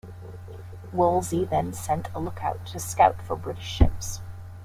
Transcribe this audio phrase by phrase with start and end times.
[0.91, 4.21] Woolsey then sent a lookout to scout for British ships.